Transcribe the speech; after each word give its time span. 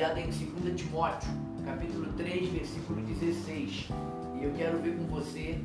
baseada 0.00 0.18
em 0.18 0.30
2 0.30 0.80
Timóteo, 0.80 1.28
capítulo 1.62 2.10
3, 2.14 2.48
versículo 2.48 3.02
16. 3.02 3.88
E 4.40 4.44
eu 4.44 4.52
quero 4.56 4.78
ver 4.78 4.96
com 4.96 5.04
você 5.04 5.60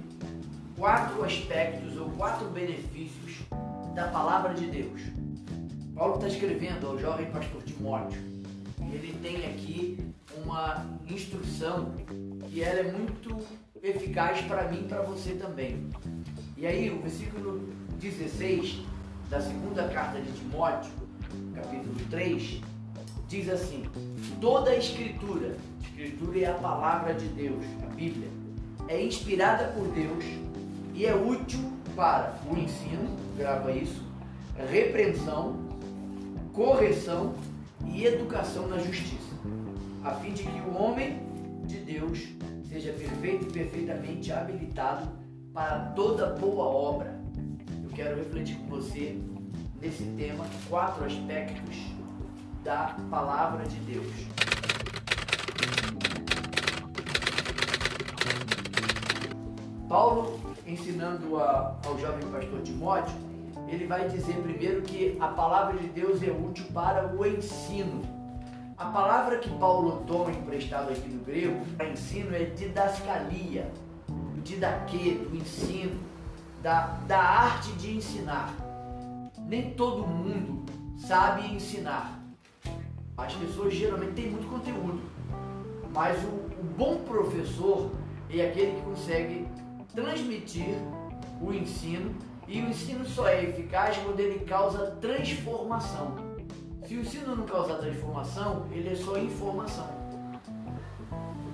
quatro 0.77 1.23
aspectos 1.23 1.95
ou 1.95 2.09
quatro 2.09 2.49
benefícios 2.49 3.37
da 3.95 4.09
palavra 4.09 4.53
de 4.53 4.65
Deus. 4.65 4.99
Paulo 5.95 6.15
está 6.15 6.27
escrevendo 6.27 6.85
ao 6.85 6.99
jovem 6.99 7.31
pastor 7.31 7.63
Timóteo. 7.63 8.21
Ele 8.91 9.17
tem 9.23 9.45
aqui 9.45 10.05
uma 10.43 10.85
instrução 11.07 11.93
que 12.49 12.61
ela 12.61 12.79
é 12.79 12.91
muito 12.91 13.37
eficaz 13.81 14.41
para 14.41 14.69
mim 14.69 14.81
e 14.81 14.87
para 14.89 15.01
você 15.01 15.35
também. 15.35 15.89
E 16.57 16.67
aí, 16.67 16.89
o 16.89 17.01
versículo 17.01 17.69
16 18.01 18.81
da 19.29 19.39
segunda 19.39 19.87
carta 19.87 20.19
de 20.19 20.29
Timóteo, 20.33 20.91
capítulo 21.55 21.95
3, 22.09 22.74
diz 23.27 23.49
assim: 23.49 23.83
Toda 24.39 24.71
a 24.71 24.77
escritura, 24.77 25.57
escritura 25.81 26.39
é 26.39 26.45
a 26.45 26.53
palavra 26.53 27.13
de 27.13 27.27
Deus, 27.27 27.63
a 27.83 27.93
Bíblia, 27.93 28.29
é 28.87 29.03
inspirada 29.03 29.65
por 29.69 29.87
Deus 29.89 30.23
e 30.93 31.05
é 31.05 31.15
útil 31.15 31.59
para 31.95 32.39
o 32.49 32.57
ensino, 32.57 33.09
grava 33.37 33.71
isso, 33.71 34.03
repreensão, 34.69 35.55
correção 36.53 37.33
e 37.85 38.05
educação 38.05 38.67
na 38.67 38.77
justiça, 38.77 39.35
a 40.03 40.11
fim 40.15 40.33
de 40.33 40.43
que 40.43 40.61
o 40.61 40.77
homem 40.77 41.19
de 41.65 41.77
Deus 41.77 42.27
seja 42.69 42.91
perfeito 42.93 43.47
e 43.47 43.51
perfeitamente 43.51 44.31
habilitado 44.31 45.09
para 45.53 45.79
toda 45.95 46.27
boa 46.27 46.65
obra. 46.65 47.15
Eu 47.83 47.89
quero 47.91 48.17
refletir 48.17 48.57
com 48.57 48.67
você 48.67 49.17
nesse 49.81 50.03
tema 50.17 50.45
quatro 50.69 51.05
aspectos 51.05 51.94
da 52.65 52.95
palavra 53.11 53.63
de 53.67 53.77
Deus. 53.81 54.11
Paulo, 59.87 60.39
ensinando 60.65 61.39
a, 61.39 61.75
ao 61.85 61.99
jovem 61.99 62.27
pastor 62.31 62.61
Timóteo, 62.63 63.15
ele 63.67 63.85
vai 63.85 64.09
dizer 64.09 64.35
primeiro 64.41 64.81
que 64.81 65.15
a 65.19 65.27
palavra 65.27 65.77
de 65.77 65.87
Deus 65.89 66.23
é 66.23 66.31
útil 66.31 66.65
para 66.73 67.15
o 67.15 67.23
ensino. 67.25 68.01
A 68.77 68.85
palavra 68.85 69.37
que 69.37 69.49
Paulo 69.57 70.03
toma 70.07 70.31
emprestado 70.31 70.91
aqui 70.91 71.07
no 71.07 71.23
grego 71.23 71.63
para 71.77 71.87
ensino 71.87 72.35
é 72.35 72.45
didascalia, 72.45 73.71
o 74.09 74.41
didaquê, 74.41 75.19
do 75.29 75.37
ensino, 75.37 75.99
da, 76.63 76.97
da 77.07 77.19
arte 77.19 77.71
de 77.73 77.95
ensinar. 77.95 78.51
Nem 79.47 79.69
todo 79.75 80.05
mundo 80.05 80.65
sabe 80.97 81.47
ensinar. 81.53 82.24
As 83.17 83.33
pessoas 83.33 83.73
geralmente 83.73 84.13
têm 84.13 84.29
muito 84.29 84.47
conteúdo, 84.47 85.01
mas 85.93 86.21
o, 86.23 86.27
o 86.59 86.63
bom 86.77 86.97
professor 86.97 87.91
é 88.29 88.45
aquele 88.47 88.75
que 88.75 88.81
consegue 88.81 89.47
transmitir 89.93 90.75
o 91.41 91.53
ensino 91.53 92.13
e 92.47 92.61
o 92.61 92.69
ensino 92.69 93.05
só 93.05 93.27
é 93.27 93.43
eficaz 93.43 93.97
quando 93.97 94.19
ele 94.19 94.39
causa 94.45 94.91
transformação. 94.99 96.15
Se 96.85 96.95
o 96.95 97.01
ensino 97.01 97.35
não 97.35 97.45
causa 97.45 97.75
transformação, 97.75 98.67
ele 98.71 98.89
é 98.89 98.95
só 98.95 99.17
informação. 99.17 99.87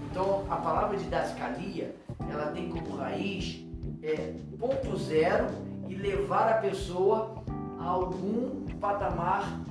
Então, 0.09 0.43
a 0.49 0.57
palavra 0.57 0.97
de 0.97 1.05
dascalia, 1.05 1.95
ela 2.29 2.47
tem 2.47 2.69
como 2.69 2.97
raiz 2.97 3.63
é, 4.01 4.33
ponto 4.59 4.97
zero 4.97 5.47
e 5.87 5.95
levar 5.95 6.49
a 6.49 6.53
pessoa 6.55 7.43
a 7.79 7.85
algum 7.85 8.65
patamar 8.79 9.61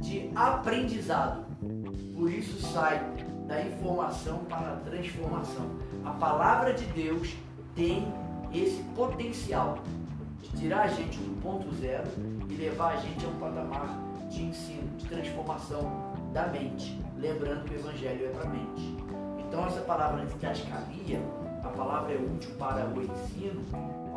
de 0.00 0.30
aprendizado. 0.34 1.44
Por 2.14 2.30
isso 2.30 2.60
sai 2.72 3.00
da 3.46 3.62
informação 3.62 4.38
para 4.44 4.74
a 4.74 4.76
transformação. 4.76 5.70
A 6.04 6.10
palavra 6.10 6.74
de 6.74 6.84
Deus 6.86 7.34
tem 7.74 8.06
esse 8.52 8.82
potencial 8.94 9.78
de 10.42 10.48
tirar 10.58 10.82
a 10.82 10.86
gente 10.88 11.18
do 11.18 11.40
ponto 11.42 11.74
zero 11.76 12.08
e 12.48 12.54
levar 12.54 12.94
a 12.94 12.96
gente 12.96 13.24
a 13.24 13.28
um 13.28 13.38
patamar 13.38 13.88
de 14.28 14.42
ensino, 14.42 14.88
de 14.96 15.06
transformação 15.06 16.12
da 16.32 16.46
mente. 16.48 17.00
Lembrando 17.16 17.64
que 17.64 17.74
o 17.74 17.78
Evangelho 17.78 18.26
é 18.26 18.28
para 18.30 18.48
a 18.48 18.52
mente. 18.52 18.96
Então, 19.38 19.66
essa 19.66 19.80
palavra 19.80 20.26
de 20.26 20.34
cascaria, 20.34 21.20
a 21.64 21.68
palavra 21.68 22.12
é 22.12 22.16
útil 22.16 22.50
para 22.58 22.86
o 22.86 23.02
ensino. 23.02 23.64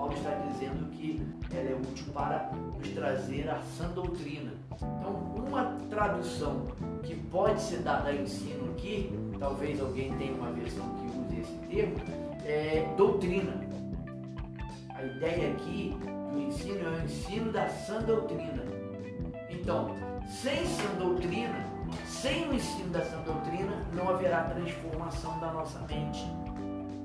Paulo 0.02 0.16
está 0.16 0.32
dizendo 0.32 0.90
que 0.90 1.22
ela 1.54 1.70
é 1.70 1.76
útil 1.76 2.12
para 2.12 2.52
nos 2.76 2.90
trazer 2.90 3.48
a 3.48 3.62
sã 3.78 3.88
doutrina. 3.90 4.52
Então, 4.74 5.12
uma 5.48 5.76
tradução 5.92 6.66
que 7.04 7.16
pode 7.16 7.62
ser 7.62 7.84
dada 7.84 8.10
a 8.10 8.16
ensino 8.16 8.72
aqui, 8.72 9.16
talvez 9.38 9.80
alguém 9.80 10.12
tenha 10.18 10.34
uma 10.34 10.52
versão 10.54 10.84
que 10.96 11.06
use 11.06 11.42
esse 11.42 11.54
termo, 11.70 11.98
é 12.44 12.92
doutrina. 12.98 13.54
A 14.96 15.04
ideia 15.04 15.52
aqui 15.52 15.96
do 16.32 16.40
ensino 16.40 16.80
é 16.84 16.90
o 16.90 17.06
ensino 17.06 17.52
da 17.52 17.70
sã 17.70 18.02
doutrina. 18.02 18.64
Então, 19.52 19.96
sem 20.28 20.66
sã 20.66 20.96
doutrina, 20.98 21.64
sem 22.08 22.50
o 22.50 22.56
ensino 22.56 22.90
da 22.90 23.06
sã 23.06 23.22
doutrina, 23.22 23.86
não 23.94 24.10
haverá 24.10 24.46
transformação 24.46 25.40
da 25.40 25.54
nossa 25.54 25.78
mente, 25.82 26.26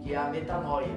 que 0.03 0.15
é 0.15 0.17
a 0.17 0.31
metanoia, 0.31 0.97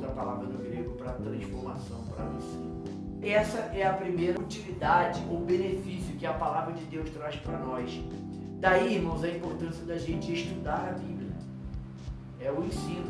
outra 0.00 0.08
palavra 0.10 0.46
no 0.46 0.58
grego 0.58 0.94
para 0.94 1.12
transformação, 1.12 2.02
para 2.14 2.24
ensino. 2.36 2.80
Essa 3.22 3.58
é 3.74 3.86
a 3.86 3.92
primeira 3.92 4.40
utilidade 4.40 5.22
ou 5.30 5.40
benefício 5.40 6.16
que 6.16 6.24
a 6.24 6.32
palavra 6.32 6.72
de 6.72 6.84
Deus 6.84 7.10
traz 7.10 7.36
para 7.36 7.58
nós. 7.58 8.00
Daí, 8.58 8.94
irmãos, 8.94 9.22
a 9.22 9.28
importância 9.28 9.84
da 9.84 9.98
gente 9.98 10.32
estudar 10.32 10.88
a 10.88 10.98
Bíblia. 10.98 11.30
É 12.40 12.50
o 12.50 12.64
ensino. 12.64 13.04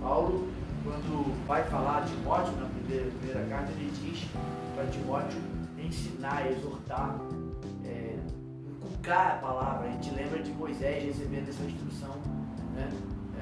Paulo, 0.00 0.48
quando 0.82 1.46
vai 1.46 1.62
falar 1.64 1.98
a 1.98 2.02
Timóteo, 2.02 2.54
na 2.56 2.66
primeira, 2.66 3.10
primeira 3.10 3.46
carta, 3.48 3.70
ele 3.72 3.92
diz 4.02 4.26
para 4.74 4.86
Timóteo 4.86 5.38
ensinar, 5.78 6.50
exortar, 6.50 7.18
é, 7.84 8.16
inculcar 8.70 9.32
a 9.32 9.36
palavra. 9.36 9.88
A 9.88 9.92
gente 9.92 10.14
lembra 10.14 10.42
de 10.42 10.50
Moisés 10.52 11.04
recebendo 11.04 11.50
essa 11.50 11.62
instrução? 11.64 11.91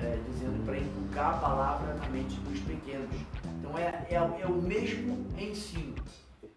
É, 0.02 0.18
dizendo 0.30 0.64
para 0.64 0.78
inculcar 0.78 1.34
a 1.34 1.38
palavra 1.38 1.94
na 1.94 2.08
mente 2.08 2.34
dos 2.40 2.58
pequenos. 2.60 3.10
Então 3.58 3.76
é, 3.76 4.06
é, 4.08 4.14
é, 4.14 4.46
o 4.46 4.62
mesmo 4.62 5.26
ensino. 5.38 5.94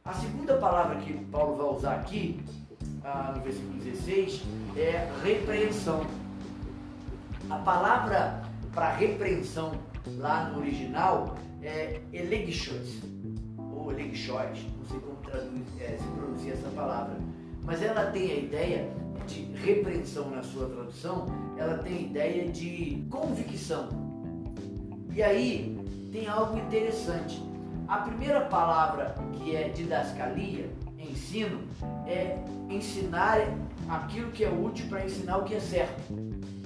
A 0.05 0.13
segunda 0.13 0.55
palavra 0.57 0.95
que 0.97 1.13
Paulo 1.25 1.57
vai 1.57 1.77
usar 1.77 1.95
aqui, 1.95 2.41
ah, 3.03 3.33
no 3.35 3.43
versículo 3.43 3.73
16, 3.79 4.43
é 4.77 5.09
repreensão. 5.23 6.05
A 7.49 7.57
palavra 7.57 8.43
para 8.73 8.93
repreensão 8.95 9.73
lá 10.17 10.49
no 10.49 10.59
original 10.59 11.35
é 11.61 12.01
elegishos, 12.13 13.01
ou 13.57 13.91
elegishos, 13.91 14.65
não 14.77 14.85
sei 14.89 14.99
como 14.99 15.17
traduz, 15.17 15.67
é, 15.81 15.97
se 15.97 16.07
pronuncia 16.17 16.53
essa 16.53 16.69
palavra, 16.69 17.15
mas 17.63 17.81
ela 17.81 18.11
tem 18.11 18.31
a 18.31 18.35
ideia 18.35 18.89
de 19.25 19.43
repreensão 19.55 20.29
na 20.29 20.43
sua 20.43 20.67
tradução, 20.67 21.25
ela 21.57 21.77
tem 21.77 21.97
a 21.97 22.01
ideia 22.01 22.49
de 22.49 23.05
convicção. 23.09 23.89
E 25.13 25.23
aí 25.23 25.77
tem 26.11 26.27
algo 26.27 26.57
interessante. 26.57 27.41
A 27.87 27.97
primeira 27.97 28.41
palavra 28.41 29.15
que 29.33 29.55
é 29.55 29.69
didascalia, 29.69 30.69
ensino, 30.97 31.61
é 32.07 32.37
ensinar 32.69 33.39
aquilo 33.89 34.31
que 34.31 34.43
é 34.43 34.49
útil 34.49 34.87
para 34.87 35.05
ensinar 35.05 35.37
o 35.37 35.43
que 35.43 35.55
é 35.55 35.59
certo. 35.59 36.01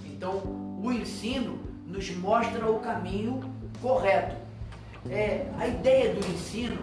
Então, 0.06 0.42
o 0.82 0.92
ensino 0.92 1.60
nos 1.86 2.10
mostra 2.16 2.70
o 2.70 2.80
caminho 2.80 3.42
correto. 3.82 4.36
É, 5.10 5.50
a 5.58 5.68
ideia 5.68 6.14
do 6.14 6.20
ensino 6.20 6.78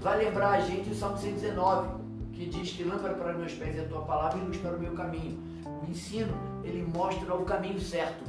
vai 0.00 0.18
lembrar 0.18 0.50
a 0.50 0.60
gente 0.60 0.90
o 0.90 0.94
Salmo 0.94 1.16
119, 1.16 2.01
que 2.32 2.46
diz 2.46 2.72
que 2.72 2.84
lâmpada 2.84 3.14
para 3.14 3.34
meus 3.34 3.52
pés 3.52 3.76
é 3.76 3.80
a 3.80 3.88
tua 3.88 4.02
palavra 4.02 4.38
e 4.38 4.44
luz 4.44 4.56
para 4.56 4.76
o 4.76 4.80
meu 4.80 4.92
caminho. 4.92 5.38
O 5.64 5.90
ensino, 5.90 6.34
ele 6.64 6.82
mostra 6.82 7.34
o 7.34 7.44
caminho 7.44 7.80
certo. 7.80 8.24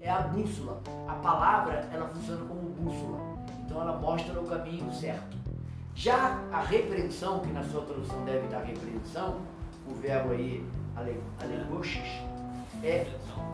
É 0.00 0.10
a 0.10 0.20
bússola. 0.20 0.80
A 1.06 1.14
palavra, 1.14 1.88
ela 1.92 2.08
funciona 2.08 2.44
como 2.46 2.68
bússola. 2.70 3.18
Então 3.64 3.80
ela 3.80 3.98
mostra 3.98 4.40
o 4.40 4.46
caminho 4.46 4.92
certo. 4.92 5.36
Já 5.94 6.40
a 6.52 6.60
repreensão, 6.60 7.40
que 7.40 7.52
na 7.52 7.64
sua 7.64 7.82
tradução 7.82 8.24
deve 8.24 8.44
estar 8.46 8.60
repreensão, 8.60 9.40
o 9.86 9.94
verbo 9.94 10.32
aí, 10.32 10.64
alegoxis, 11.40 12.22
é 12.84 13.06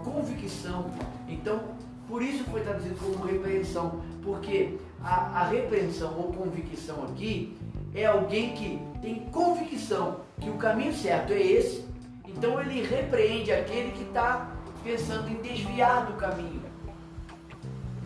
convicção. 0.04 0.90
Então, 1.26 1.60
por 2.06 2.20
isso 2.20 2.44
foi 2.44 2.60
traduzido 2.60 2.96
como 2.96 3.24
repreensão, 3.24 4.02
porque 4.22 4.78
a, 5.02 5.40
a 5.40 5.48
repreensão 5.48 6.14
ou 6.18 6.32
convicção 6.34 7.04
aqui 7.04 7.56
é 7.94 8.04
alguém 8.04 8.54
que 8.54 8.78
tem 9.04 9.16
convicção 9.26 10.20
que 10.40 10.48
o 10.48 10.54
caminho 10.54 10.94
certo 10.94 11.34
é 11.34 11.38
esse, 11.40 11.84
então 12.26 12.58
ele 12.58 12.82
repreende 12.82 13.52
aquele 13.52 13.90
que 13.90 14.02
está 14.02 14.50
pensando 14.82 15.28
em 15.28 15.42
desviar 15.42 16.06
do 16.06 16.14
caminho. 16.14 16.62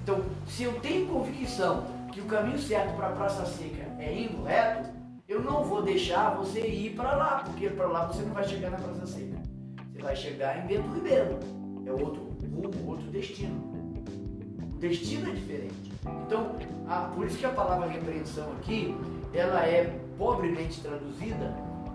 Então, 0.03 0.21
se 0.45 0.65
eu 0.65 0.73
tenho 0.81 1.07
convicção 1.07 1.87
que 2.13 2.21
o 2.21 2.25
caminho 2.25 2.59
certo 2.59 2.97
para 2.97 3.11
a 3.11 3.13
Praça 3.13 3.47
Seca 3.47 3.87
é 4.01 4.13
indo 4.13 4.43
reto, 4.43 4.91
eu 5.29 5.41
não 5.41 5.63
vou 5.63 5.83
deixar 5.83 6.35
você 6.35 6.67
ir 6.67 6.97
para 6.97 7.15
lá, 7.15 7.45
porque 7.45 7.71
para 7.71 7.87
lá 7.87 8.07
você 8.07 8.23
não 8.23 8.35
vai 8.35 8.43
chegar 8.49 8.71
na 8.71 8.79
Praça 8.79 9.07
Seca. 9.07 9.39
Você 9.93 10.03
vai 10.03 10.17
chegar 10.17 10.59
em 10.59 10.67
Bento 10.67 10.89
Ribeiro. 10.95 11.39
É 11.87 11.93
outro 11.93 12.23
rumo, 12.43 12.91
outro 12.91 13.07
destino. 13.11 13.55
O 14.75 14.79
destino 14.79 15.31
é 15.31 15.33
diferente. 15.33 15.93
Então, 16.27 16.57
a, 16.89 17.03
por 17.15 17.27
isso 17.27 17.39
que 17.39 17.47
a 17.47 17.51
palavra 17.51 17.87
repreensão 17.87 18.51
aqui, 18.53 18.97
ela 19.33 19.65
é 19.65 20.08
pobremente 20.19 20.81
traduzida, 20.81 21.55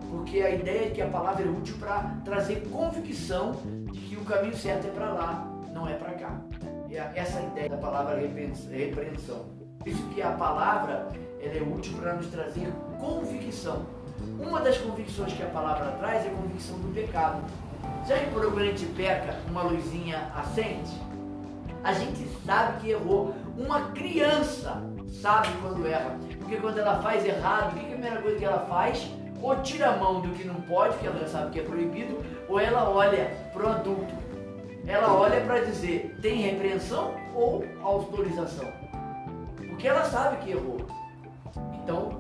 porque 0.09 0.41
a 0.41 0.49
ideia 0.51 0.87
é 0.87 0.89
que 0.91 1.01
a 1.01 1.07
palavra 1.07 1.45
é 1.45 1.49
útil 1.49 1.75
para 1.79 2.15
trazer 2.23 2.67
convicção 2.69 3.55
de 3.91 3.99
que 3.99 4.15
o 4.15 4.23
caminho 4.23 4.55
certo 4.55 4.87
é 4.87 4.91
para 4.91 5.11
lá, 5.13 5.47
não 5.73 5.87
é 5.87 5.93
para 5.93 6.13
cá. 6.13 6.39
É 6.89 7.11
essa 7.15 7.41
ideia 7.41 7.69
da 7.69 7.77
palavra 7.77 8.15
repreensão. 8.17 9.45
Por 9.79 9.87
isso 9.87 10.03
que 10.09 10.21
a 10.21 10.31
palavra 10.31 11.07
ela 11.41 11.57
é 11.57 11.61
útil 11.61 11.97
para 11.97 12.13
nos 12.13 12.27
trazer 12.27 12.71
convicção. 12.99 13.85
Uma 14.39 14.61
das 14.61 14.77
convicções 14.77 15.33
que 15.33 15.43
a 15.43 15.47
palavra 15.47 15.91
traz 15.93 16.25
é 16.25 16.29
a 16.29 16.31
convicção 16.31 16.77
do 16.79 16.93
pecado. 16.93 17.41
Já 18.07 18.17
que 18.17 18.35
algum 18.35 18.59
a 18.59 18.65
gente 18.65 18.85
peca, 18.95 19.37
uma 19.49 19.63
luzinha 19.63 20.31
acende? 20.35 20.91
A 21.83 21.94
gente 21.94 22.27
sabe 22.45 22.80
que 22.80 22.91
errou. 22.91 23.35
Uma 23.57 23.91
criança 23.91 24.81
sabe 25.21 25.50
quando 25.62 25.85
erra. 25.85 26.18
Porque 26.39 26.57
quando 26.57 26.77
ela 26.77 27.01
faz 27.01 27.25
errado, 27.25 27.71
o 27.71 27.74
que 27.74 27.80
é 27.80 27.83
a 27.83 27.91
primeira 27.91 28.21
coisa 28.21 28.38
que 28.38 28.45
ela 28.45 28.65
faz? 28.65 29.09
Ou 29.41 29.56
tira 29.62 29.89
a 29.89 29.97
mão 29.97 30.21
do 30.21 30.30
que 30.30 30.45
não 30.45 30.56
pode, 30.62 30.97
que 30.97 31.06
ela 31.06 31.19
já 31.19 31.27
sabe 31.27 31.51
que 31.51 31.59
é 31.59 31.63
proibido, 31.63 32.18
ou 32.47 32.59
ela 32.59 32.89
olha 32.89 33.30
para 33.51 33.65
o 33.65 33.69
adulto. 33.69 34.13
Ela 34.88 35.13
olha 35.13 35.41
para 35.41 35.59
dizer, 35.59 36.18
tem 36.21 36.41
repreensão 36.41 37.13
ou 37.35 37.65
autorização? 37.81 38.71
Porque 39.57 39.88
ela 39.88 40.06
sabe 40.06 40.38
que 40.38 40.51
errou. 40.51 40.85
Então, 41.83 42.19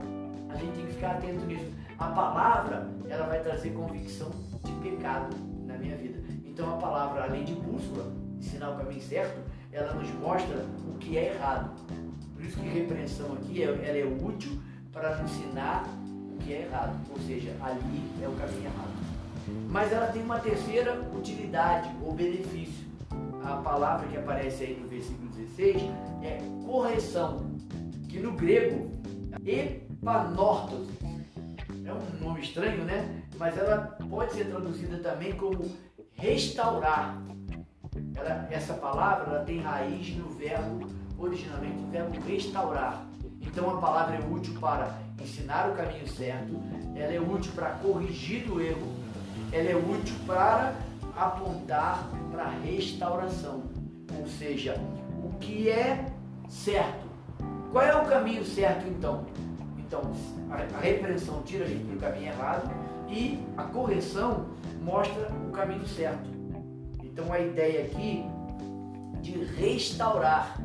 a 0.49 0.55
gente 0.57 0.73
tem 0.73 0.85
que 0.85 0.93
ficar 0.93 1.11
atento 1.11 1.45
nisso. 1.45 1.71
A 1.97 2.07
palavra, 2.07 2.87
ela 3.09 3.27
vai 3.27 3.39
trazer 3.39 3.71
convicção 3.71 4.29
de 4.63 4.71
pecado 4.89 5.35
na 5.65 5.77
minha 5.77 5.95
vida. 5.95 6.19
Então, 6.45 6.73
a 6.73 6.77
palavra, 6.77 7.23
além 7.23 7.43
de 7.43 7.53
bússola, 7.53 8.11
ensinar 8.37 8.71
o 8.71 8.77
caminho 8.77 9.01
certo, 9.01 9.39
ela 9.73 9.93
nos 9.93 10.09
mostra 10.13 10.65
o 10.87 10.97
que 10.99 11.17
é 11.17 11.33
errado. 11.33 11.71
Por 12.35 12.45
isso 12.45 12.57
que 12.59 12.67
repreensão 12.67 13.33
aqui, 13.33 13.63
ela 13.63 13.77
é 13.77 14.05
útil 14.05 14.61
para 14.91 15.17
nos 15.17 15.31
ensinar 15.31 15.83
o 16.31 16.37
que 16.37 16.53
é 16.53 16.61
errado. 16.61 16.95
Ou 17.09 17.19
seja, 17.21 17.55
ali 17.61 18.03
é 18.21 18.27
o 18.27 18.33
caminho 18.33 18.65
errado. 18.65 18.93
Mas 19.69 19.91
ela 19.91 20.07
tem 20.07 20.21
uma 20.21 20.39
terceira 20.39 21.01
utilidade 21.15 21.89
ou 22.03 22.13
benefício. 22.13 22.83
A 23.43 23.57
palavra 23.57 24.07
que 24.07 24.17
aparece 24.17 24.63
aí 24.63 24.79
no 24.79 24.87
versículo 24.87 25.29
16 25.31 25.81
é 26.21 26.37
correção, 26.65 27.51
que 28.07 28.19
no 28.19 28.33
grego 28.33 28.91
epanortos. 29.45 30.87
É 31.85 31.91
um 31.91 32.25
nome 32.25 32.41
estranho, 32.41 32.85
né? 32.85 33.23
Mas 33.37 33.57
ela 33.57 33.97
pode 34.09 34.33
ser 34.33 34.45
traduzida 34.45 34.97
também 34.99 35.33
como 35.33 35.65
restaurar. 36.13 37.21
Ela, 38.15 38.47
essa 38.51 38.73
palavra 38.73 39.31
ela 39.31 39.43
tem 39.43 39.59
raiz 39.59 40.15
no 40.15 40.29
verbo, 40.29 40.87
originalmente, 41.17 41.83
o 41.83 41.87
verbo 41.87 42.19
restaurar. 42.27 43.05
Então 43.41 43.69
a 43.69 43.79
palavra 43.79 44.15
é 44.15 44.19
útil 44.19 44.57
para 44.59 44.97
ensinar 45.21 45.69
o 45.69 45.75
caminho 45.75 46.07
certo, 46.07 46.59
ela 46.95 47.13
é 47.13 47.19
útil 47.19 47.51
para 47.53 47.69
corrigir 47.71 48.49
o 48.51 48.61
erro, 48.61 48.93
ela 49.51 49.69
é 49.69 49.75
útil 49.75 50.15
para 50.25 50.75
apontar 51.15 52.09
para 52.31 52.43
a 52.43 52.49
restauração. 52.49 53.63
Ou 54.19 54.27
seja, 54.27 54.75
o 55.23 55.37
que 55.39 55.69
é 55.69 56.05
certo. 56.47 57.03
Qual 57.71 57.83
é 57.83 57.95
o 57.95 58.05
caminho 58.05 58.45
certo 58.45 58.87
então? 58.87 59.25
Então, 59.77 60.01
a 60.51 60.79
repreensão 60.79 61.41
tira 61.43 61.65
a 61.65 61.67
gente 61.67 61.83
do 61.83 61.99
caminho 61.99 62.27
errado 62.27 62.69
e 63.09 63.39
a 63.57 63.63
correção 63.63 64.47
mostra 64.81 65.31
o 65.47 65.51
caminho 65.51 65.85
certo. 65.87 66.29
Então, 67.13 67.31
a 67.31 67.39
ideia 67.39 67.85
aqui 67.85 68.25
de 69.21 69.43
restaurar. 69.43 70.59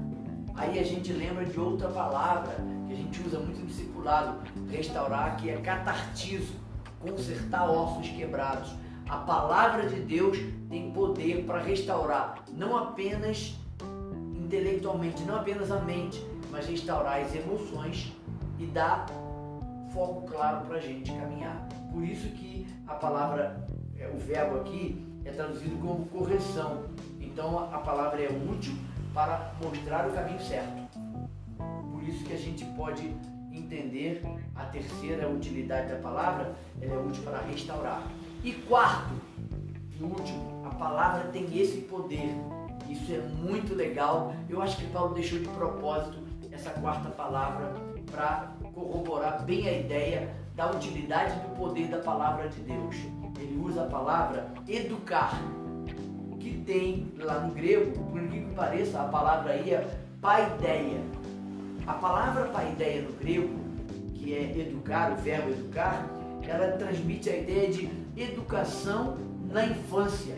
Aí 0.55 0.79
a 0.79 0.83
gente 0.83 1.13
lembra 1.13 1.45
de 1.45 1.61
outra 1.61 1.89
palavra 1.91 2.57
que 2.87 2.95
a 2.95 2.97
gente 2.97 3.21
usa 3.21 3.39
muito 3.39 3.61
no 3.61 3.67
discipulado, 3.67 4.39
restaurar, 4.71 5.37
que 5.37 5.51
é 5.51 5.59
catartizo, 5.59 6.55
consertar 7.01 7.71
ossos 7.71 8.09
quebrados. 8.09 8.73
A 9.07 9.19
palavra 9.19 9.91
de 9.91 10.01
Deus 10.01 10.39
tem 10.71 10.91
poder 10.91 11.45
para 11.45 11.61
restaurar 11.61 12.43
não 12.55 12.79
apenas 12.79 13.55
intelectualmente, 14.35 15.23
não 15.25 15.37
apenas 15.37 15.71
a 15.71 15.81
mente, 15.81 16.27
mas 16.51 16.67
restaurar 16.67 17.21
as 17.21 17.35
emoções 17.35 18.11
e 18.59 18.65
dar 18.65 19.05
foco 19.93 20.27
claro 20.33 20.65
para 20.65 20.79
a 20.79 20.81
gente 20.81 21.13
caminhar. 21.13 21.69
Por 21.93 22.03
isso 22.03 22.27
que 22.29 22.67
a 22.87 22.95
palavra, 22.95 23.69
é, 23.99 24.09
o 24.09 24.17
verbo 24.17 24.61
aqui 24.61 25.07
é 25.29 25.33
traduzido 25.33 25.77
como 25.77 26.07
correção. 26.07 26.85
Então 27.21 27.59
a 27.73 27.79
palavra 27.79 28.23
é 28.23 28.29
útil 28.29 28.75
para 29.13 29.53
mostrar 29.63 30.09
o 30.09 30.13
caminho 30.13 30.41
certo. 30.41 30.89
Por 31.93 32.03
isso 32.03 32.25
que 32.25 32.33
a 32.33 32.39
gente 32.39 32.65
pode 32.77 33.15
entender 33.53 34.23
a 34.55 34.65
terceira 34.65 35.29
utilidade 35.29 35.93
da 35.93 35.97
palavra, 35.97 36.55
ela 36.81 36.95
é 36.95 36.99
útil 36.99 37.23
para 37.23 37.39
restaurar. 37.41 38.03
E 38.43 38.53
quarto 38.53 39.15
e 39.99 40.03
último, 40.03 40.65
a 40.65 40.75
palavra 40.75 41.25
tem 41.33 41.45
esse 41.59 41.83
poder. 41.83 42.35
Isso 42.89 43.13
é 43.13 43.19
muito 43.19 43.75
legal. 43.75 44.33
Eu 44.49 44.63
acho 44.63 44.77
que 44.79 44.87
Paulo 44.87 45.15
deixou 45.15 45.39
de 45.39 45.49
propósito 45.49 46.19
essa 46.51 46.71
quarta 46.71 47.11
palavra 47.11 47.75
para 48.11 48.53
corroborar 48.73 49.45
bem 49.45 49.69
a 49.69 49.79
ideia 49.79 50.35
da 50.55 50.71
utilidade 50.71 51.39
do 51.41 51.55
poder 51.57 51.89
da 51.89 51.99
palavra 51.99 52.49
de 52.49 52.61
Deus. 52.61 52.97
Ele 53.39 53.61
usa 53.65 53.85
a 53.85 53.87
palavra 53.87 54.49
educar, 54.67 55.41
que 56.39 56.59
tem 56.67 57.13
lá 57.19 57.41
no 57.41 57.55
grego, 57.55 57.93
por 58.05 58.21
que 58.29 58.41
pareça, 58.55 59.01
a 59.01 59.05
palavra 59.05 59.53
aí 59.53 59.71
é 59.71 59.87
paideia. 60.21 61.01
A 61.87 61.95
palavra 61.95 62.47
paideia 62.47 63.03
no 63.03 63.13
grego, 63.13 63.57
que 64.15 64.35
é 64.35 64.59
educar, 64.59 65.13
o 65.13 65.17
verbo 65.17 65.51
educar, 65.51 66.07
ela 66.49 66.73
transmite 66.73 67.29
a 67.29 67.37
ideia 67.37 67.71
de 67.71 67.91
educação 68.17 69.17
na 69.51 69.67
infância. 69.67 70.37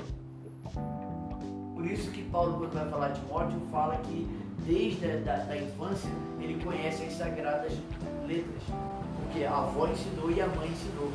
Por 1.75 1.87
isso 1.87 2.11
que 2.11 2.23
Paulo, 2.25 2.59
quando 2.59 2.75
vai 2.75 2.89
falar 2.89 3.09
de 3.09 3.21
Timóteo, 3.21 3.61
fala 3.71 3.97
que 3.99 4.27
desde 4.67 5.11
a 5.11 5.17
da, 5.17 5.37
da 5.45 5.57
infância 5.57 6.11
ele 6.41 6.63
conhece 6.63 7.05
as 7.05 7.15
sagradas 7.15 7.73
letras, 8.27 8.63
porque 9.17 9.45
a 9.45 9.57
avó 9.57 9.89
ensinou 9.89 10.31
e 10.31 10.41
a 10.41 10.47
mãe 10.49 10.69
ensinou. 10.69 11.11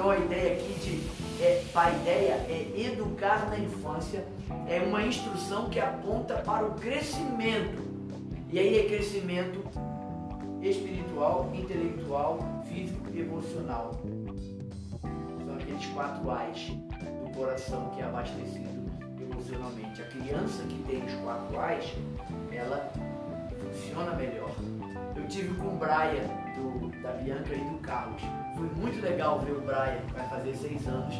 Então 0.00 0.12
a 0.12 0.16
ideia 0.16 0.54
aqui 0.54 0.72
de 0.80 1.44
é, 1.44 1.62
a 1.74 1.90
ideia 1.90 2.32
é 2.48 2.72
educar 2.74 3.50
na 3.50 3.58
infância, 3.58 4.26
é 4.66 4.80
uma 4.80 5.02
instrução 5.02 5.68
que 5.68 5.78
aponta 5.78 6.36
para 6.36 6.64
o 6.64 6.70
crescimento. 6.76 7.82
E 8.48 8.58
aí 8.58 8.78
é 8.78 8.88
crescimento 8.88 9.62
espiritual, 10.62 11.52
intelectual, 11.52 12.38
físico 12.66 13.10
e 13.12 13.20
emocional. 13.20 14.00
São 15.44 15.54
aqueles 15.54 15.84
quatro 15.88 16.30
Ais 16.30 16.68
do 17.22 17.36
coração 17.36 17.90
que 17.90 18.00
é 18.00 18.04
abastecido 18.04 18.90
emocionalmente. 19.20 20.00
A 20.00 20.06
criança 20.06 20.62
que 20.62 20.82
tem 20.84 21.04
os 21.04 21.12
quatro 21.22 21.60
ais, 21.60 21.84
ela 22.50 22.90
funciona 23.60 24.14
melhor. 24.14 24.50
Eu 25.14 25.28
tive 25.28 25.54
com 25.58 25.66
o 25.66 25.76
Brian, 25.76 26.24
do, 26.56 26.89
da 27.02 27.12
Bianca 27.12 27.54
e 27.54 27.58
do 27.58 27.78
Carlos. 27.78 28.22
Foi 28.56 28.68
muito 28.76 29.00
legal 29.02 29.40
ver 29.40 29.52
o 29.52 29.60
Brian, 29.60 30.00
vai 30.12 30.28
fazer 30.28 30.54
seis 30.54 30.86
anos, 30.86 31.14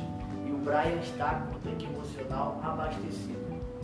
e 0.46 0.50
o 0.50 0.58
Brian 0.58 1.00
está 1.00 1.40
com 1.40 1.56
o 1.56 1.58
tanque 1.60 1.86
emocional 1.86 2.60
abastecido. 2.62 3.40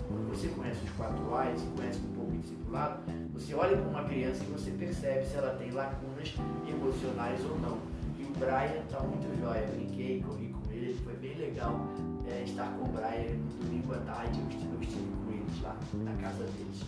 Quando 0.09 0.29
você 0.31 0.49
conhece 0.49 0.85
os 0.85 0.91
quatro 0.91 1.35
ais, 1.35 1.61
conhece 1.77 2.01
um 2.01 2.15
pouco 2.15 2.33
o 2.33 2.39
discipulado, 2.39 3.01
você 3.33 3.55
olha 3.55 3.77
para 3.77 3.89
uma 3.89 4.05
criança 4.05 4.43
e 4.45 4.53
você 4.53 4.71
percebe 4.71 5.25
se 5.27 5.37
ela 5.37 5.55
tem 5.57 5.71
lacunas 5.71 6.35
emocionais 6.69 7.41
ou 7.45 7.59
não. 7.59 7.79
E 8.19 8.23
o 8.23 8.33
Brian 8.39 8.83
está 8.85 9.01
muito 9.01 9.41
jóia. 9.41 9.67
Brinquei, 9.67 10.23
corri 10.23 10.49
com 10.49 10.73
ele, 10.73 10.99
foi 11.05 11.15
bem 11.15 11.35
legal 11.37 11.81
é, 12.29 12.43
estar 12.43 12.67
com 12.79 12.85
o 12.85 12.89
Brian 12.89 13.35
no 13.35 13.65
domingo 13.65 13.95
à 13.95 13.99
tarde, 13.99 14.39
eu 14.39 14.81
estive 14.81 15.13
com 15.25 15.33
eles 15.33 15.63
lá 15.63 15.77
na 15.95 16.13
casa 16.23 16.45
deles. 16.45 16.83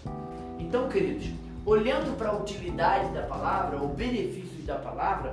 Então, 0.59 0.89
queridos, 0.89 1.33
olhando 1.65 2.17
para 2.17 2.31
a 2.31 2.37
utilidade 2.37 3.13
da 3.13 3.23
palavra, 3.23 3.77
o 3.83 3.89
benefício 3.89 4.63
da 4.65 4.77
palavra, 4.77 5.33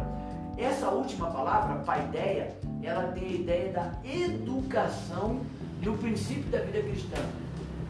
essa 0.57 0.89
última 0.89 1.29
palavra, 1.31 1.83
paideia, 1.83 2.55
ela 2.81 3.11
tem 3.11 3.23
a 3.23 3.31
ideia 3.31 3.71
da 3.71 3.91
educação 4.03 5.41
no 5.81 5.97
princípio 5.97 6.43
da 6.51 6.59
vida 6.59 6.81
cristã. 6.81 7.21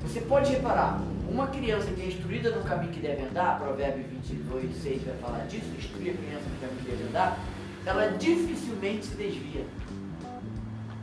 Você 0.02 0.22
pode 0.22 0.52
reparar, 0.52 1.02
uma 1.30 1.48
criança 1.48 1.92
que 1.92 2.02
é 2.02 2.08
instruída 2.08 2.52
no 2.52 2.64
caminho 2.64 2.92
que 2.92 3.00
deve 3.00 3.24
andar, 3.26 3.60
Provérbio 3.60 4.06
22, 4.08 4.76
6 4.82 5.04
vai 5.04 5.16
falar 5.18 5.48
disso, 5.48 5.66
instruir 5.78 6.14
a 6.14 6.18
criança 6.18 6.46
no 6.50 6.60
caminho 6.60 6.80
que 6.84 6.92
deve 6.92 7.04
andar, 7.10 7.40
ela 7.86 8.08
dificilmente 8.18 9.06
se 9.06 9.16
desvia. 9.16 9.66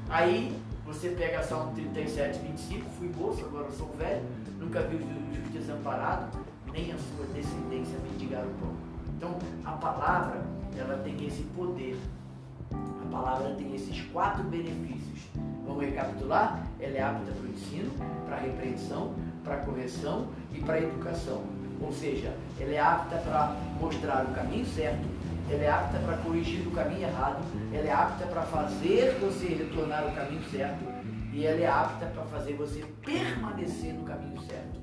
Aí 0.08 0.56
você 0.84 1.10
pega 1.10 1.42
Salmo 1.42 1.72
37, 1.74 2.38
25, 2.40 2.90
fui 2.90 3.08
moço, 3.08 3.44
agora 3.44 3.70
sou 3.70 3.88
velho, 3.98 4.22
nunca 4.58 4.80
vi 4.82 4.96
o 4.96 5.34
justo 5.34 5.50
desamparado, 5.52 6.38
nem 6.72 6.92
a 6.92 6.96
sua 6.96 7.26
descendência 7.34 7.98
mendigar 8.10 8.44
o 8.44 8.50
pão. 8.60 8.74
Então, 9.16 9.38
a 9.64 9.72
palavra, 9.72 10.42
ela 10.76 10.98
tem 10.98 11.26
esse 11.26 11.42
poder 11.54 11.98
A 12.70 13.10
palavra 13.10 13.54
tem 13.54 13.74
esses 13.74 14.00
quatro 14.06 14.42
benefícios. 14.44 15.20
Vamos 15.66 15.84
recapitular? 15.84 16.66
Ela 16.80 16.96
é 16.96 17.02
apta 17.02 17.30
para 17.30 17.46
o 17.46 17.52
ensino, 17.52 17.90
para 18.26 18.36
a 18.36 18.40
repreensão, 18.40 19.14
para 19.44 19.54
a 19.54 19.58
correção 19.58 20.28
e 20.52 20.60
para 20.60 20.74
a 20.74 20.82
educação. 20.82 21.42
Ou 21.80 21.92
seja, 21.92 22.34
ela 22.58 22.72
é 22.72 22.80
apta 22.80 23.16
para 23.18 23.56
mostrar 23.80 24.24
o 24.24 24.34
caminho 24.34 24.64
certo, 24.64 25.06
ela 25.50 25.62
é 25.62 25.70
apta 25.70 25.98
para 25.98 26.16
corrigir 26.18 26.66
o 26.66 26.70
caminho 26.70 27.02
errado, 27.02 27.44
ela 27.72 27.86
é 27.86 27.92
apta 27.92 28.26
para 28.26 28.42
fazer 28.42 29.18
você 29.20 29.46
retornar 29.48 30.04
ao 30.04 30.12
caminho 30.12 30.42
certo 30.50 30.84
e 31.32 31.44
ela 31.44 31.60
é 31.60 31.66
apta 31.66 32.06
para 32.06 32.22
fazer 32.24 32.54
você 32.54 32.84
permanecer 33.04 33.92
no 33.94 34.04
caminho 34.04 34.40
certo. 34.42 34.81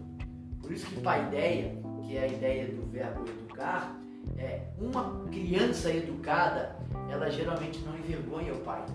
Por 0.70 0.76
isso 0.76 0.86
que 0.86 1.02
paideia, 1.02 1.76
que 2.04 2.16
é 2.16 2.26
a 2.26 2.28
ideia 2.28 2.68
do 2.68 2.86
verbo 2.92 3.28
educar, 3.28 4.00
é 4.38 4.68
uma 4.80 5.26
criança 5.32 5.92
educada, 5.92 6.76
ela 7.10 7.28
geralmente 7.32 7.80
não 7.80 7.98
envergonha 7.98 8.54
o 8.54 8.60
pai, 8.60 8.86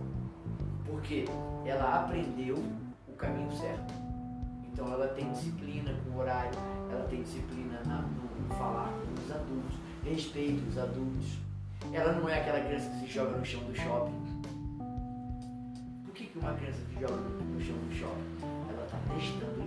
porque 0.87 1.25
ela 1.67 2.03
aprendeu 2.03 2.63
o 3.09 3.13
caminho 3.15 3.51
certo. 3.57 3.93
Então 4.73 4.87
ela 4.93 5.09
tem 5.09 5.29
disciplina 5.33 5.93
com 6.05 6.17
o 6.17 6.21
horário, 6.21 6.57
ela 6.93 7.09
tem 7.09 7.23
disciplina 7.23 7.83
na, 7.85 8.03
no 8.03 8.55
falar 8.55 8.93
com 8.93 9.25
os 9.25 9.33
adultos, 9.33 9.77
respeita 10.05 10.63
os 10.69 10.79
adultos. 10.79 11.39
Ela 11.93 12.13
não 12.13 12.29
é 12.29 12.39
aquela 12.39 12.61
criança 12.61 12.89
que 12.89 13.01
se 13.01 13.07
joga 13.09 13.37
no 13.37 13.45
chão 13.45 13.65
do 13.65 13.75
shopping. 13.75 14.45
Por 16.05 16.15
que, 16.15 16.27
que 16.27 16.39
uma 16.39 16.55
criança 16.55 16.79
que 16.89 17.01
joga 17.01 17.17
no 17.17 17.61
chão 17.61 17.77
do 17.77 17.93
shopping? 17.93 18.47
Ela 18.71 18.85
está 18.85 18.97
testando 19.13 19.64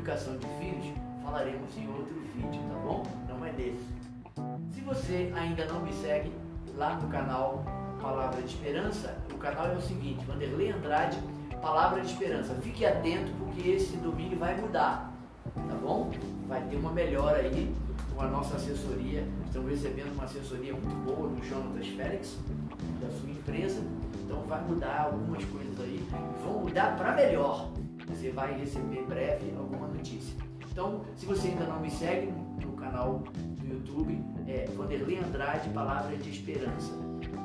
de 0.00 0.46
filhos, 0.58 0.94
falaremos 1.22 1.76
em 1.76 1.86
outro 1.88 2.14
vídeo, 2.34 2.60
tá 2.68 2.78
bom? 2.84 3.02
Não 3.28 3.44
é 3.44 3.52
desse. 3.52 3.86
Se 4.72 4.80
você 4.80 5.32
ainda 5.34 5.66
não 5.66 5.80
me 5.80 5.92
segue 5.92 6.32
lá 6.76 6.94
no 6.94 7.08
canal 7.08 7.64
Palavra 8.00 8.40
de 8.40 8.48
Esperança, 8.48 9.16
o 9.32 9.36
canal 9.36 9.66
é 9.66 9.76
o 9.76 9.80
seguinte, 9.80 10.24
Vanderlei 10.24 10.72
Andrade 10.72 11.18
palavra 11.60 12.00
de 12.00 12.06
esperança. 12.08 12.54
Fique 12.54 12.84
atento 12.84 13.30
porque 13.38 13.68
esse 13.68 13.96
domingo 13.98 14.36
vai 14.36 14.58
mudar, 14.60 15.12
tá 15.54 15.74
bom? 15.80 16.10
Vai 16.48 16.62
ter 16.62 16.76
uma 16.76 16.92
melhora 16.92 17.38
aí 17.38 17.74
com 18.14 18.22
a 18.22 18.26
nossa 18.26 18.56
assessoria. 18.56 19.24
Estamos 19.46 19.70
recebendo 19.70 20.12
uma 20.12 20.24
assessoria 20.24 20.72
muito 20.72 20.94
boa 21.04 21.28
do 21.28 21.44
Jonatas 21.44 21.86
Félix, 21.88 22.38
da 23.00 23.10
sua 23.10 23.30
empresa. 23.30 23.82
Então 24.24 24.42
vai 24.42 24.60
mudar 24.62 25.10
algumas 25.12 25.44
coisas 25.44 25.78
aí, 25.80 26.04
vão 26.42 26.60
mudar 26.60 26.96
para 26.96 27.12
melhor. 27.14 27.68
Você 28.10 28.30
vai 28.30 28.58
receber 28.58 29.04
breve 29.06 29.52
alguma 29.56 29.88
notícia. 29.88 30.36
Então, 30.70 31.02
se 31.16 31.26
você 31.26 31.48
ainda 31.48 31.64
não 31.64 31.80
me 31.80 31.90
segue 31.90 32.32
no 32.64 32.72
canal 32.72 33.22
do 33.58 33.66
YouTube, 33.66 34.20
é 34.46 34.66
Vanderlei 34.76 35.18
Andrade, 35.18 35.68
Palavra 35.70 36.16
de 36.16 36.30
Esperança. 36.30 36.92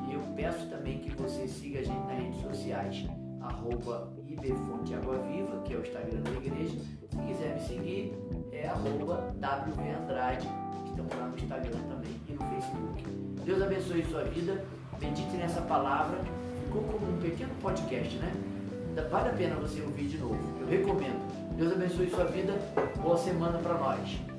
E 0.09 0.13
eu 0.13 0.21
peço 0.35 0.67
também 0.69 0.99
que 0.99 1.09
você 1.15 1.47
siga 1.47 1.79
a 1.79 1.83
gente 1.83 2.05
nas 2.05 2.17
redes 2.17 2.41
sociais 2.41 3.05
arroba 3.41 4.11
IBFonte 4.27 4.93
Água 4.95 5.17
Viva, 5.19 5.61
que 5.63 5.73
é 5.73 5.77
o 5.77 5.81
Instagram 5.81 6.21
da 6.21 6.31
igreja. 6.31 6.77
Se 7.09 7.17
quiser 7.17 7.53
me 7.53 7.61
seguir, 7.61 8.13
é 8.51 8.67
arroba 8.67 9.33
WV 9.35 9.91
Andrade, 10.03 10.47
estamos 10.85 11.15
lá 11.15 11.27
no 11.27 11.35
Instagram 11.35 11.79
também 11.87 12.11
e 12.27 12.33
no 12.33 12.43
Facebook. 12.43 13.03
Deus 13.45 13.61
abençoe 13.61 14.05
sua 14.05 14.23
vida, 14.23 14.65
medite 14.99 15.37
nessa 15.37 15.61
palavra, 15.61 16.17
ficou 16.63 16.81
como 16.83 17.11
um 17.11 17.21
pequeno 17.21 17.53
podcast, 17.61 18.17
né? 18.17 18.54
Vale 19.03 19.29
a 19.29 19.33
pena 19.33 19.55
você 19.55 19.81
ouvir 19.81 20.07
de 20.07 20.17
novo, 20.17 20.39
eu 20.61 20.67
recomendo. 20.67 21.19
Deus 21.57 21.73
abençoe 21.73 22.09
sua 22.09 22.25
vida, 22.25 22.53
boa 23.01 23.17
semana 23.17 23.59
para 23.59 23.75
nós. 23.75 24.34